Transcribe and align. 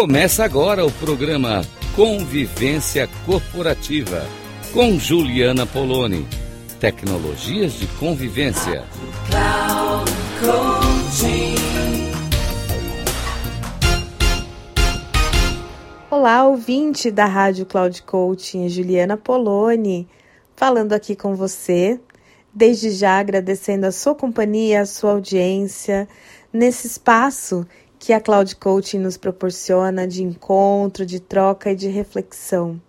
Começa 0.00 0.42
agora 0.42 0.82
o 0.82 0.90
programa 0.90 1.60
Convivência 1.94 3.06
Corporativa 3.26 4.26
com 4.72 4.98
Juliana 4.98 5.66
Poloni. 5.66 6.26
Tecnologias 6.80 7.74
de 7.74 7.86
convivência. 7.98 8.82
Olá, 16.10 16.46
ouvinte 16.46 17.10
da 17.10 17.26
Rádio 17.26 17.66
Cloud 17.66 18.02
Coaching, 18.04 18.70
Juliana 18.70 19.18
Poloni, 19.18 20.08
falando 20.56 20.94
aqui 20.94 21.14
com 21.14 21.34
você. 21.34 22.00
Desde 22.54 22.90
já 22.92 23.18
agradecendo 23.18 23.86
a 23.86 23.92
sua 23.92 24.14
companhia, 24.14 24.80
a 24.80 24.86
sua 24.86 25.10
audiência 25.10 26.08
nesse 26.50 26.86
espaço 26.86 27.66
que 28.00 28.14
a 28.14 28.20
Cloud 28.20 28.56
Coaching 28.56 28.98
nos 28.98 29.18
proporciona 29.18 30.08
de 30.08 30.22
encontro, 30.22 31.04
de 31.04 31.20
troca 31.20 31.70
e 31.70 31.76
de 31.76 31.86
reflexão. 31.86 32.80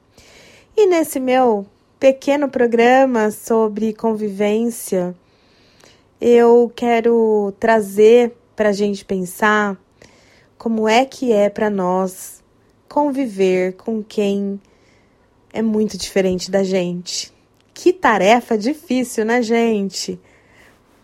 E 0.76 0.88
nesse 0.88 1.20
meu 1.20 1.68
pequeno 2.00 2.48
programa 2.48 3.30
sobre 3.30 3.94
convivência, 3.94 5.14
eu 6.20 6.72
quero 6.74 7.54
trazer 7.60 8.34
para 8.56 8.70
a 8.70 8.74
gente 8.74 9.04
pensar 9.04 9.78
como 10.58 10.88
é 10.88 11.04
que 11.04 11.34
é 11.34 11.50
para 11.50 11.70
nós 11.70 12.42
conviver 12.88 13.74
com 13.74 14.02
quem 14.02 14.62
é 15.52 15.62
muito 15.62 15.98
diferente 15.98 16.50
da 16.50 16.64
gente. 16.64 17.34
Que 17.74 17.92
tarefa 17.92 18.58
difícil, 18.58 19.26
né, 19.26 19.42
gente? 19.42 20.18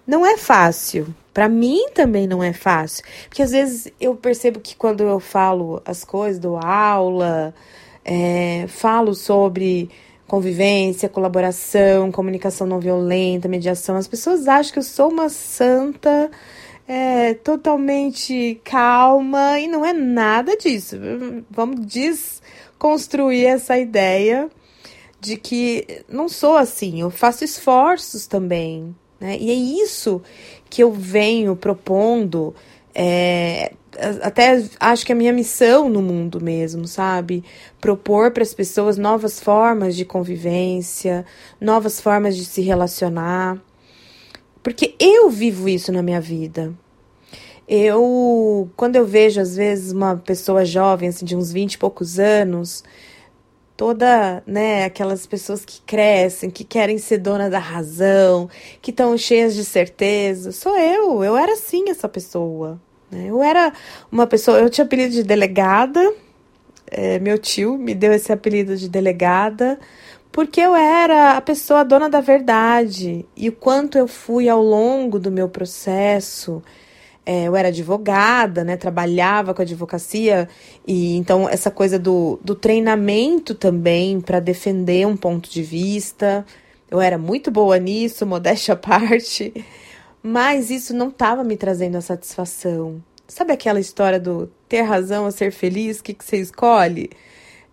Não 0.07 0.25
é 0.25 0.37
fácil. 0.37 1.13
Para 1.33 1.49
mim 1.49 1.89
também 1.93 2.25
não 2.25 2.41
é 2.41 2.53
fácil, 2.53 3.03
porque 3.29 3.43
às 3.43 3.51
vezes 3.51 3.91
eu 3.99 4.15
percebo 4.15 4.59
que 4.59 4.75
quando 4.75 5.03
eu 5.03 5.19
falo 5.19 5.81
as 5.85 6.03
coisas, 6.03 6.39
dou 6.39 6.57
aula, 6.57 7.53
é, 8.03 8.65
falo 8.67 9.13
sobre 9.13 9.89
convivência, 10.27 11.07
colaboração, 11.07 12.11
comunicação 12.11 12.65
não 12.65 12.79
violenta, 12.79 13.47
mediação, 13.47 13.95
as 13.97 14.07
pessoas 14.07 14.47
acham 14.47 14.73
que 14.73 14.79
eu 14.79 14.83
sou 14.83 15.11
uma 15.11 15.29
santa 15.29 16.31
é, 16.87 17.33
totalmente 17.35 18.59
calma 18.63 19.59
e 19.59 19.67
não 19.67 19.85
é 19.85 19.93
nada 19.93 20.57
disso. 20.57 20.97
Vamos 21.51 21.85
desconstruir 21.85 23.45
essa 23.45 23.77
ideia 23.77 24.49
de 25.19 25.37
que 25.37 26.03
não 26.09 26.29
sou 26.29 26.57
assim, 26.57 27.01
eu 27.01 27.09
faço 27.09 27.43
esforços 27.43 28.25
também, 28.27 28.95
né? 29.19 29.37
E 29.39 29.49
é 29.49 29.53
isso 29.53 30.21
que 30.69 30.83
eu 30.83 30.91
venho 30.91 31.55
propondo, 31.55 32.53
é, 32.93 33.71
até 34.21 34.63
acho 34.79 35.05
que 35.05 35.11
é 35.11 35.15
a 35.15 35.17
minha 35.17 35.33
missão 35.33 35.89
no 35.89 36.01
mundo 36.01 36.41
mesmo, 36.41 36.87
sabe? 36.87 37.43
Propor 37.79 38.31
para 38.31 38.43
as 38.43 38.53
pessoas 38.53 38.97
novas 38.97 39.39
formas 39.39 39.95
de 39.95 40.05
convivência, 40.05 41.25
novas 41.59 41.99
formas 41.99 42.35
de 42.35 42.45
se 42.45 42.61
relacionar. 42.61 43.61
Porque 44.61 44.95
eu 44.99 45.29
vivo 45.29 45.69
isso 45.69 45.91
na 45.91 46.01
minha 46.01 46.21
vida. 46.21 46.73
Eu, 47.67 48.69
quando 48.75 48.95
eu 48.95 49.05
vejo 49.05 49.41
às 49.41 49.55
vezes 49.55 49.91
uma 49.91 50.15
pessoa 50.15 50.63
jovem, 50.63 51.09
assim, 51.09 51.25
de 51.25 51.35
uns 51.35 51.51
20 51.51 51.73
e 51.73 51.77
poucos 51.77 52.17
anos, 52.19 52.83
toda, 53.77 54.41
né, 54.47 54.85
aquelas 54.85 55.27
pessoas 55.27 55.63
que 55.63 55.79
crescem, 55.81 56.49
que 56.49 56.63
querem 56.63 56.97
ser 56.97 57.19
dona 57.19 57.47
da 57.47 57.59
razão, 57.59 58.49
que 58.81 58.89
estão 58.89 59.15
cheias 59.15 59.53
de 59.53 59.63
certeza. 59.63 60.51
Sou 60.51 60.75
eu, 60.75 61.23
eu 61.23 61.37
era 61.37 61.55
sim 61.55 61.89
essa 61.89 62.09
pessoa. 62.09 62.81
Né? 63.11 63.25
Eu 63.27 63.41
era 63.43 63.71
uma 64.11 64.25
pessoa, 64.25 64.57
eu 64.57 64.69
tinha 64.69 64.83
apelido 64.83 65.13
de 65.13 65.23
delegada, 65.23 66.11
é, 66.89 67.19
meu 67.19 67.37
tio 67.37 67.77
me 67.77 67.93
deu 67.93 68.11
esse 68.11 68.33
apelido 68.33 68.75
de 68.75 68.89
delegada, 68.89 69.79
porque 70.31 70.59
eu 70.59 70.75
era 70.75 71.37
a 71.37 71.41
pessoa 71.41 71.85
dona 71.85 72.09
da 72.09 72.19
verdade 72.19 73.25
e 73.35 73.47
o 73.47 73.51
quanto 73.51 73.97
eu 73.97 74.07
fui 74.07 74.49
ao 74.49 74.61
longo 74.61 75.19
do 75.19 75.31
meu 75.31 75.47
processo 75.49 76.63
é, 77.27 77.43
eu 77.43 77.57
era 77.57 77.67
advogada, 77.67 78.63
né? 78.63 78.77
Trabalhava 78.77 79.53
com 79.53 79.61
advocacia 79.61 80.47
e 80.87 81.17
então 81.17 81.49
essa 81.49 81.69
coisa 81.69 81.99
do, 81.99 82.39
do 82.41 82.55
treinamento 82.55 83.53
também 83.53 84.21
para 84.21 84.39
defender 84.39 85.05
um 85.05 85.17
ponto 85.17 85.49
de 85.49 85.61
vista. 85.61 86.45
Eu 86.89 87.01
era 87.01 87.17
muito 87.17 87.51
boa 87.51 87.77
nisso, 87.77 88.25
modéstia 88.25 88.75
à 88.75 88.77
parte, 88.77 89.53
mas 90.23 90.69
isso 90.71 90.93
não 90.93 91.09
estava 91.09 91.43
me 91.43 91.57
trazendo 91.57 91.97
a 91.97 92.01
satisfação. 92.01 93.03
Sabe 93.27 93.51
aquela 93.51 93.81
história 93.81 94.21
do 94.21 94.49
ter 94.69 94.83
razão 94.83 95.25
ou 95.25 95.31
ser 95.31 95.51
feliz? 95.51 95.99
O 95.99 96.03
que, 96.03 96.13
que 96.13 96.23
você 96.23 96.37
escolhe? 96.37 97.09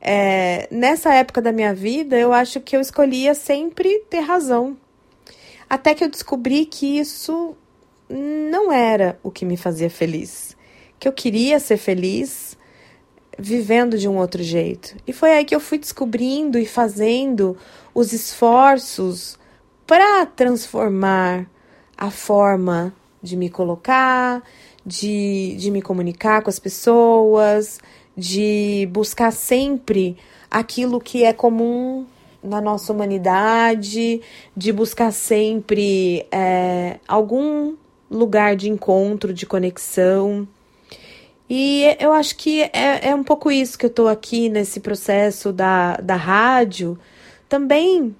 É, 0.00 0.66
nessa 0.68 1.14
época 1.14 1.40
da 1.40 1.52
minha 1.52 1.72
vida, 1.72 2.18
eu 2.18 2.32
acho 2.32 2.60
que 2.60 2.76
eu 2.76 2.80
escolhia 2.80 3.36
sempre 3.36 4.00
ter 4.10 4.18
razão. 4.18 4.76
Até 5.70 5.94
que 5.94 6.02
eu 6.02 6.10
descobri 6.10 6.66
que 6.66 6.98
isso 6.98 7.56
não 8.08 8.72
era 8.72 9.18
o 9.22 9.30
que 9.30 9.44
me 9.44 9.56
fazia 9.56 9.90
feliz. 9.90 10.56
Que 10.98 11.08
eu 11.08 11.12
queria 11.12 11.58
ser 11.58 11.76
feliz 11.76 12.56
vivendo 13.38 13.98
de 13.98 14.08
um 14.08 14.16
outro 14.16 14.42
jeito. 14.42 14.96
E 15.06 15.12
foi 15.12 15.32
aí 15.32 15.44
que 15.44 15.54
eu 15.54 15.60
fui 15.60 15.78
descobrindo 15.78 16.58
e 16.58 16.66
fazendo 16.66 17.56
os 17.94 18.12
esforços 18.12 19.38
para 19.86 20.24
transformar 20.26 21.48
a 21.96 22.10
forma 22.10 22.94
de 23.22 23.36
me 23.36 23.48
colocar, 23.48 24.42
de, 24.84 25.56
de 25.58 25.70
me 25.70 25.80
comunicar 25.80 26.42
com 26.42 26.50
as 26.50 26.58
pessoas, 26.58 27.80
de 28.16 28.88
buscar 28.92 29.32
sempre 29.32 30.16
aquilo 30.50 31.00
que 31.00 31.24
é 31.24 31.32
comum 31.32 32.06
na 32.42 32.60
nossa 32.60 32.92
humanidade, 32.92 34.20
de 34.54 34.72
buscar 34.72 35.12
sempre 35.12 36.26
é, 36.30 36.98
algum 37.08 37.74
lugar 38.16 38.56
de 38.56 38.68
encontro, 38.68 39.32
de 39.32 39.46
conexão. 39.46 40.46
E 41.48 41.96
eu 42.00 42.12
acho 42.12 42.36
que 42.36 42.62
é, 42.62 43.08
é 43.08 43.14
um 43.14 43.22
pouco 43.22 43.50
isso 43.50 43.78
que 43.78 43.84
eu 43.84 43.90
estou 43.90 44.08
aqui 44.08 44.48
nesse 44.48 44.80
processo 44.80 45.52
da, 45.52 45.96
da 45.96 46.16
rádio. 46.16 46.98
Também 47.48 48.14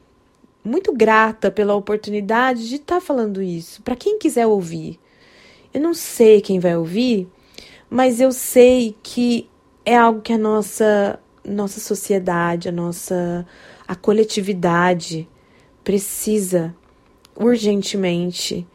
muito 0.65 0.93
grata 0.93 1.51
pela 1.51 1.75
oportunidade 1.75 2.69
de 2.69 2.77
estar 2.77 2.97
tá 2.97 3.01
falando 3.01 3.43
isso. 3.43 3.83
Para 3.83 3.97
quem 3.97 4.19
quiser 4.19 4.47
ouvir. 4.47 4.99
Eu 5.73 5.81
não 5.81 5.93
sei 5.93 6.41
quem 6.41 6.61
vai 6.61 6.77
ouvir, 6.77 7.29
mas 7.91 8.21
eu 8.21 8.31
sei 8.31 8.97
que 9.03 9.49
é 9.85 9.97
algo 9.97 10.21
que 10.21 10.33
a 10.33 10.39
nossa 10.39 11.19
nossa 11.45 11.79
sociedade, 11.79 12.69
a 12.69 12.73
nossa 12.73 13.47
a 13.87 13.95
coletividade 13.95 15.29
precisa 15.83 16.75
urgentemente 17.37 18.67